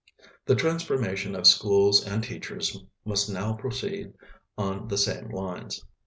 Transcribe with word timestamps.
The 0.47 0.55
transformation 0.55 1.35
of 1.35 1.45
schools 1.45 2.03
and 2.07 2.23
teachers 2.23 2.75
must 3.05 3.29
now 3.29 3.53
proceed 3.53 4.13
on 4.57 4.87
the 4.87 4.97
same 4.97 5.29
lines. 5.29 5.85